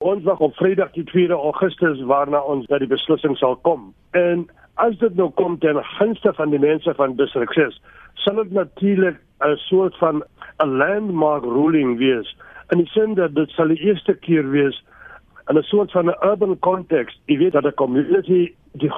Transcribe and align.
Ons 0.00 0.22
wag 0.24 0.38
op 0.40 0.54
Vrydag 0.56 0.94
die 0.96 1.04
2 1.04 1.28
Augustus 1.28 1.98
waarna 2.08 2.38
ons 2.48 2.64
by 2.72 2.78
die 2.80 2.86
beslissing 2.88 3.34
sal 3.36 3.58
kom. 3.68 3.90
En 4.16 4.46
as 4.80 4.94
dit 5.02 5.18
nou 5.18 5.26
kom 5.36 5.58
ten 5.60 5.76
gunste 5.98 6.32
van 6.38 6.54
die 6.54 6.60
mense 6.62 6.94
van 6.96 7.18
District 7.18 7.52
6, 7.52 7.76
sal 8.24 8.40
dit 8.40 8.54
natuurlik 8.56 9.18
'n 9.44 9.58
soort 9.68 9.98
van 10.00 10.22
'n 10.64 10.76
landmark 10.80 11.44
ruling 11.44 11.98
wees. 11.98 12.32
In 12.72 12.78
die 12.78 12.86
sin 12.86 13.14
dat 13.14 13.34
dit 13.34 13.50
sal 13.50 13.68
die 13.68 13.84
eerste 13.84 14.14
keer 14.14 14.50
wees 14.50 14.82
in 15.50 15.58
'n 15.58 15.68
soort 15.68 15.92
van 15.92 16.08
'n 16.08 16.16
urban 16.24 16.58
context, 16.58 17.20
jy 17.26 17.36
weet 17.36 17.52
dat 17.52 17.66
'n 17.66 17.74
community 17.74 18.54
die 18.72 18.90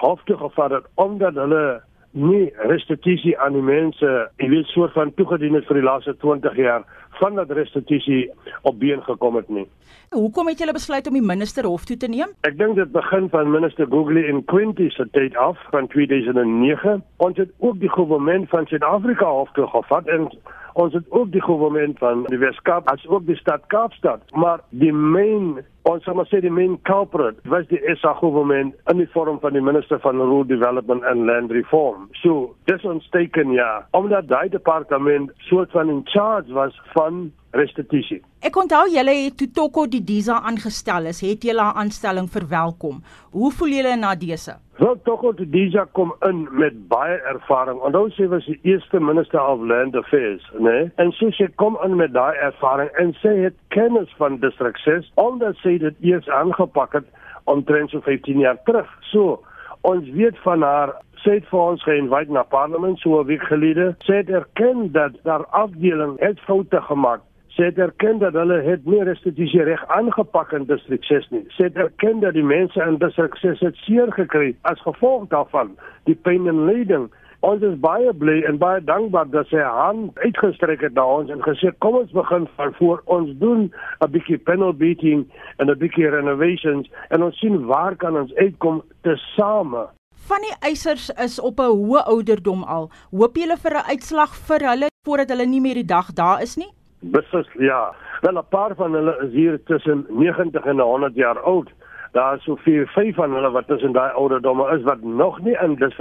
hof 0.00 0.20
toe 0.24 0.36
gevat 0.36 0.70
het 0.70 0.84
omdat 0.94 1.34
hulle 1.34 1.80
nie 2.16 2.50
restituisie 2.68 3.34
aan 3.38 3.56
die 3.56 3.64
mense, 3.64 4.12
jy 4.40 4.48
weet 4.48 4.70
soort 4.72 4.94
van 4.96 5.12
toegedien 5.14 5.54
het 5.54 5.66
vir 5.68 5.80
die 5.80 5.86
laaste 5.86 6.16
20 6.22 6.56
jaar 6.56 6.86
van 7.20 7.36
dat 7.36 7.50
restituisie 7.50 8.30
op 8.62 8.78
been 8.80 9.02
gekom 9.02 9.36
het 9.36 9.48
nie. 9.48 9.66
Hoekom 10.10 10.48
het 10.48 10.58
julle 10.58 10.72
besluit 10.72 11.06
om 11.06 11.16
die 11.16 11.24
minister 11.24 11.64
hof 11.64 11.84
toe 11.84 11.96
te 11.96 12.08
neem? 12.08 12.32
Ek 12.48 12.58
dink 12.58 12.76
dit 12.76 12.92
begin 12.92 13.28
van 13.32 13.50
minister 13.50 13.88
Googley 13.90 14.28
en 14.30 14.44
Quinty 14.44 14.88
se 14.94 15.08
tyd 15.16 15.36
af 15.36 15.60
van 15.72 15.88
2009. 15.92 17.02
Ons 17.16 17.40
het 17.40 17.52
ook 17.58 17.80
die 17.80 17.90
regering 17.92 18.48
van 18.52 18.68
Suid-Afrika 18.70 19.28
hof 19.38 19.52
toe 19.58 19.66
gevat 19.72 20.08
en 20.12 20.28
ons 20.74 20.94
het 20.94 21.04
ook 21.08 21.32
die 21.32 21.42
regering 21.44 21.96
van 21.98 22.24
die 22.30 22.38
Weskaap 22.38 22.88
as 22.92 23.06
ook 23.08 23.26
die 23.26 23.36
stad 23.40 23.66
Kaapstad. 23.72 24.22
Maar 24.32 24.60
die 24.70 24.92
main 24.92 25.64
ons 25.90 26.04
sal 26.04 26.18
maar 26.18 26.28
sê 26.30 26.40
die 26.42 26.52
main 26.52 26.76
culprit 26.88 27.38
was 27.52 27.66
die 27.70 27.80
SA 28.00 28.14
regering 28.18 28.72
in 28.90 29.02
die 29.02 29.08
vorm 29.14 29.38
van 29.42 29.54
die 29.54 29.62
minister 29.62 30.00
van 30.02 30.18
rural 30.22 30.44
development 30.44 31.04
and 31.04 31.26
land 31.30 31.54
reform. 31.54 32.08
So, 32.22 32.54
dis 32.70 32.84
ons 32.84 33.06
teken 33.14 33.54
ja, 33.54 33.86
omdat 33.92 34.28
daai 34.28 34.48
departement 34.48 35.30
soort 35.50 35.70
van 35.70 35.90
in 35.90 36.02
charge 36.10 36.52
was 36.52 36.74
van 36.94 37.30
restituisie. 37.56 38.20
Ek 38.44 38.56
onthou 38.60 38.84
julle 38.92 39.14
het 39.16 39.38
toe 39.40 39.48
Toko 39.54 39.86
die 39.90 40.02
Diza 40.04 40.36
aangestel 40.44 41.08
is, 41.10 41.22
het 41.24 41.44
julle 41.46 41.64
haar 41.64 41.80
aanstelling 41.80 42.28
verwelkom. 42.30 43.00
Hoe 43.36 43.50
voel 43.58 43.78
julle 43.78 43.96
na 43.98 44.14
dese? 44.18 44.58
Wel 44.76 44.98
Toko 45.08 45.32
die 45.32 45.48
Diza 45.48 45.86
kom 45.96 46.12
in 46.28 46.44
met 46.60 46.76
baie 46.90 47.16
ervaring. 47.30 47.80
Onthou 47.80 48.10
sy 48.12 48.28
was 48.28 48.44
die 48.44 48.58
eerste 48.68 49.00
minister 49.00 49.40
of 49.40 49.64
land 49.64 49.96
affairs, 49.96 50.44
né? 50.58 50.66
Nee? 50.68 50.90
En 51.00 51.14
sy 51.16 51.30
sê 51.38 51.48
kom 51.62 51.78
in 51.86 51.96
met 51.96 52.12
daai 52.12 52.36
ervaring 52.44 52.92
en 53.00 53.14
sy 53.22 53.32
het 53.46 53.56
kennis 53.72 54.12
van 54.20 54.36
district 54.44 54.82
6 54.84 55.08
omdat 55.20 55.56
sy 55.62 55.75
dit 55.78 55.94
eers 56.00 56.28
aangepak 56.28 56.92
het 56.92 57.06
omtrent 57.44 57.90
so 57.90 58.00
15 58.00 58.38
jaar 58.38 58.58
terug. 58.64 58.88
So, 59.00 59.42
ons 59.80 60.08
weet 60.10 60.38
van 60.38 60.62
haar 60.62 60.94
sy 61.22 61.38
het 61.38 61.46
vir 61.50 61.60
ons 61.60 61.82
geïnviteer 61.82 62.32
na 62.32 62.42
parlement 62.42 62.98
so 62.98 63.20
'n 63.20 63.26
week 63.26 63.42
gelede. 63.42 63.94
Sy 63.98 64.22
het 64.22 64.28
erken 64.30 64.92
dat 64.92 65.12
daar 65.22 65.46
afdeling 65.46 66.18
het 66.20 66.40
foute 66.40 66.80
gemaak 66.80 67.20
Sy 67.56 67.70
het 67.70 67.78
erken 67.80 68.18
dat 68.20 68.34
hulle 68.36 68.58
het 68.60 68.82
nie 68.84 69.00
restituisie 69.08 69.62
reg 69.64 69.80
aangepak 69.96 70.50
in 70.52 70.66
distrik 70.68 71.04
6 71.08 71.30
nie. 71.32 71.40
Sy 71.56 71.70
het 71.70 71.78
erken 71.80 72.18
dat 72.20 72.36
die 72.36 72.44
mense 72.44 72.82
in 72.84 72.98
distrik 73.00 73.38
6 73.40 73.62
het 73.64 73.78
seer 73.86 74.12
gekry 74.12 74.50
as 74.68 74.82
gevolg 74.84 75.24
daarvan, 75.32 75.70
die 76.04 76.18
pyn 76.28 76.50
en 76.52 76.66
lyding. 76.68 77.06
Ons 77.46 77.62
is 77.62 77.76
baie 77.78 78.10
bly 78.18 78.40
en 78.48 78.56
baie 78.58 78.80
dankbaar 78.82 79.28
dat 79.30 79.46
sy 79.52 79.60
hand 79.62 80.16
uitgestrek 80.18 80.80
het 80.82 80.96
na 80.96 81.04
ons 81.18 81.28
en 81.30 81.44
gesê 81.44 81.70
kom 81.84 81.98
ons 82.00 82.14
begin 82.16 82.48
van 82.58 82.72
voor 82.78 83.02
ons 83.16 83.30
doen 83.42 83.68
'n 84.02 84.10
bietjie 84.14 84.38
panel 84.48 84.72
beating 84.80 85.22
en 85.58 85.70
'n 85.70 85.78
bietjie 85.78 86.10
renovations 86.10 86.90
en 87.10 87.22
ons 87.22 87.38
sien 87.38 87.66
waar 87.66 87.94
kan 87.96 88.16
ons 88.16 88.34
uitkom 88.34 88.82
te 89.02 89.14
same. 89.36 89.86
Van 90.28 90.42
die 90.42 90.56
eisers 90.70 91.10
is 91.26 91.38
op 91.40 91.60
'n 91.60 91.70
hoë 91.70 92.02
ouderdom 92.14 92.62
al. 92.64 92.90
Hoop 93.10 93.36
julle 93.36 93.56
vir 93.56 93.74
'n 93.74 93.88
uitslag 93.94 94.34
vir 94.48 94.60
hulle 94.70 94.88
voordat 95.06 95.28
hulle 95.28 95.46
nie 95.46 95.60
meer 95.60 95.74
die 95.74 95.90
dag 95.94 96.12
daar 96.12 96.42
is 96.42 96.56
nie? 96.56 96.72
Beslis 97.00 97.46
ja. 97.58 97.94
Wel 98.22 98.38
'n 98.38 98.48
paar 98.50 98.74
van 98.74 98.92
hulle 98.92 99.14
is 99.22 99.32
hier 99.32 99.62
tussen 99.64 100.06
90 100.08 100.64
en 100.64 100.80
100 100.80 101.14
jaar 101.14 101.38
oud. 101.38 101.70
Daar 102.16 102.34
is 102.34 102.44
so 102.44 102.56
vier, 102.64 102.86
vyf 102.94 103.14
van 103.14 103.34
hulle 103.36 103.50
wat 103.52 103.66
tussen 103.68 103.92
daai 103.92 104.12
ouderdomme 104.16 104.64
is 104.72 104.82
wat 104.88 105.02
nog 105.02 105.40
nie 105.44 105.56
in 105.60 105.74
6 105.78 105.98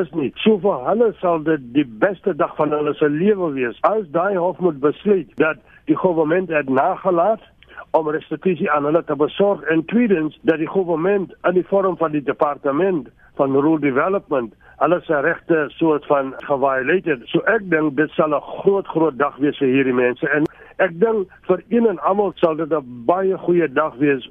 is 0.00 0.10
nie. 0.16 0.30
So 0.34 0.56
vir 0.58 0.86
hulle 0.86 1.08
sal 1.20 1.42
dit 1.44 1.66
die 1.74 1.84
beste 1.84 2.32
dag 2.36 2.54
van 2.56 2.72
hulle 2.72 2.94
se 2.96 3.08
lewe 3.12 3.50
wees 3.58 3.76
as 3.88 4.06
daai 4.14 4.38
hof 4.38 4.62
moet 4.64 4.78
besluit 4.80 5.28
dat 5.42 5.60
die 5.90 5.98
regering 6.00 6.48
het 6.48 6.72
nagelaat 6.78 7.44
om 7.90 8.08
restituisie 8.08 8.70
aan 8.70 8.88
hulle 8.88 9.04
te 9.04 9.16
besorg 9.16 9.60
en 9.74 9.84
tweedens 9.92 10.40
dat 10.48 10.64
die 10.64 10.70
regering 10.72 11.28
in 11.50 11.54
die 11.60 11.66
vorm 11.68 12.00
van 12.00 12.16
die 12.16 12.24
departement 12.24 13.12
van 13.36 13.52
rural 13.52 13.78
development 13.84 14.56
hulle 14.80 15.02
se 15.04 15.20
regte 15.20 15.64
soort 15.76 16.06
van 16.06 16.34
geviolated. 16.48 17.28
So 17.28 17.44
ek 17.44 17.68
dink 17.68 17.96
dit 18.00 18.10
sal 18.16 18.32
'n 18.32 18.40
groot 18.64 18.86
groot 18.96 19.18
dag 19.18 19.36
wees 19.36 19.60
vir 19.60 19.68
hierdie 19.76 19.98
mense 20.04 20.24
en 20.28 20.48
ek 20.78 21.00
dink 21.00 21.28
vir 21.52 21.62
een 21.68 21.86
en 21.86 21.98
almal 22.00 22.32
sal 22.36 22.56
dit 22.56 22.72
'n 22.72 23.04
baie 23.04 23.36
goeie 23.36 23.68
dag 23.68 23.94
wees 24.00 24.24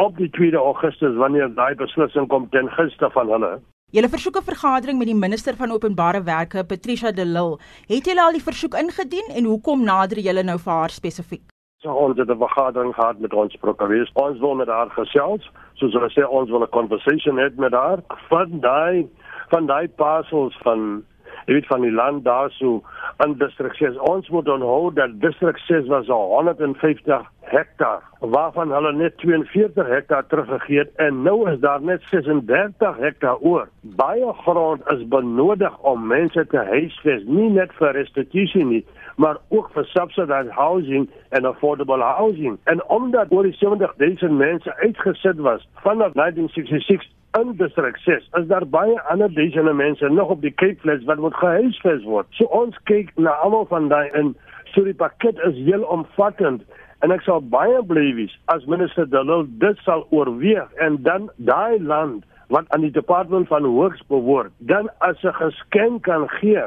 op 0.00 0.16
die 0.16 0.30
2 0.30 0.54
Augustus 0.56 1.16
wanneer 1.16 1.54
daai 1.54 1.74
beslissing 1.74 2.28
kom 2.28 2.48
ten 2.50 2.68
gunste 2.76 3.10
van 3.12 3.28
hulle. 3.34 3.52
Julle 3.96 4.08
versoek 4.08 4.36
'n 4.38 4.50
vergadering 4.52 4.98
met 4.98 5.06
die 5.06 5.22
minister 5.26 5.54
van 5.56 5.70
openbare 5.70 6.22
werke, 6.22 6.64
Patricia 6.64 7.10
de 7.12 7.26
Lille. 7.26 7.58
Het 7.86 8.06
julle 8.06 8.22
al 8.22 8.32
die 8.32 8.48
versoek 8.50 8.74
ingedien 8.74 9.28
en 9.36 9.44
hoekom 9.44 9.84
nader 9.84 10.18
julle 10.18 10.42
nou 10.42 10.58
vir 10.58 10.72
haar 10.72 10.90
spesifiek? 10.90 11.42
So 11.82 11.92
ons 11.92 12.18
het 12.18 12.30
'n 12.30 12.38
vergadering 12.38 12.94
gehad 12.94 13.18
met 13.18 13.34
ons 13.34 13.56
prokureurs. 13.56 14.10
Ons 14.14 14.38
wil 14.38 14.54
met 14.54 14.68
haar 14.68 14.90
gesels, 14.90 15.50
soos 15.74 15.92
hulle 15.92 16.10
sê 16.10 16.28
ons 16.28 16.50
wil 16.50 16.62
'n 16.62 16.68
conversation 16.78 17.36
hê 17.36 17.56
met 17.56 17.72
haar. 17.72 17.98
Van 18.28 18.60
daai 18.60 19.08
van 19.48 19.66
daai 19.66 19.88
parcels 19.88 20.58
van 20.62 21.04
jy 21.46 21.54
weet 21.54 21.66
van 21.66 21.80
die 21.80 21.92
land 21.92 22.24
daarso 22.24 22.82
in 23.24 23.38
distrik 23.38 23.74
6. 23.74 23.96
Ons 23.98 24.28
moet 24.28 24.48
onthou 24.48 24.92
dat 24.94 25.20
distrik 25.20 25.58
6 25.58 25.86
was 25.86 26.06
150 26.06 27.30
hektaar 27.50 28.02
waarvan 28.20 28.72
hulle 28.72 28.92
net 28.92 29.16
42 29.18 29.86
hektaar 29.88 30.26
teruggegee 30.26 30.78
het 30.78 30.90
en 30.96 31.22
nou 31.22 31.50
is 31.50 31.58
daar 31.60 31.82
net 31.82 32.02
36 32.10 32.96
hektaar 32.96 33.36
oor. 33.38 33.68
Baie 33.80 34.32
grond 34.32 34.82
is 34.92 35.06
benodig 35.08 35.78
om 35.78 36.06
mense 36.06 36.46
te 36.46 36.64
huisves, 36.72 37.22
nie 37.26 37.50
net 37.50 37.72
vir 37.78 37.94
restituisie 37.96 38.64
nie, 38.64 38.82
maar 39.16 39.40
ook 39.48 39.70
vir 39.76 39.88
subsidized 39.92 40.52
housing 40.56 41.08
en 41.28 41.44
affordable 41.44 42.02
housing. 42.02 42.58
En 42.64 42.84
omdat 42.88 43.32
oor 43.32 43.48
die 43.48 43.56
70 43.58 43.96
000 43.96 44.36
mense 44.36 44.76
uitgesit 44.76 45.40
was 45.46 45.66
vanaf 45.82 46.12
1966 46.12 47.18
in 47.38 47.52
distrik 47.56 47.96
6 47.96 48.28
is 48.38 48.46
daar 48.46 48.66
baie 48.68 49.00
ander 49.00 49.34
duisende 49.34 49.72
mense 49.72 50.08
nog 50.08 50.28
op 50.28 50.40
die 50.40 50.54
Cape 50.54 50.80
Flats 50.80 51.04
wat 51.04 51.18
moet 51.18 51.34
gehuisves 51.34 52.04
word. 52.04 52.26
So 52.30 52.44
ons 52.44 52.78
kyk 52.90 53.12
na 53.14 53.30
almal 53.44 53.66
van 53.70 53.88
daai 53.88 54.10
in 54.18 54.34
so 54.74 54.82
die 54.84 54.94
pakket 54.94 55.38
is 55.46 55.58
heel 55.66 55.86
omvattend 55.94 56.64
en 57.00 57.14
ek 57.14 57.24
sal 57.26 57.40
baie 57.54 57.82
bly 57.92 58.12
wees 58.18 58.34
as 58.54 58.66
minister 58.70 59.08
Dalil 59.08 59.46
dit 59.62 59.78
sal 59.86 60.06
oorweeg 60.10 60.68
en 60.86 61.00
dan 61.06 61.30
daai 61.36 61.80
land 61.80 62.24
wat 62.50 62.68
aan 62.74 62.84
die 62.86 62.94
departement 62.94 63.48
van 63.48 63.64
hoogs 63.64 64.02
behoort 64.12 64.52
dan 64.58 64.90
as 64.98 65.22
'n 65.24 65.36
geskenk 65.42 66.02
kan 66.02 66.28
gee 66.40 66.64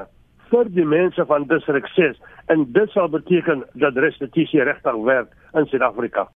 vir 0.52 0.70
die 0.70 0.86
mense 0.86 1.26
van 1.26 1.48
distrik 1.48 1.88
6 1.96 2.22
en 2.48 2.72
dit 2.74 2.90
sal 2.90 3.10
beteken 3.10 3.64
dat 3.74 3.98
restituisie 3.98 4.64
regtig 4.64 4.96
werk 4.96 5.30
in 5.54 5.66
Suid-Afrika 5.66 6.28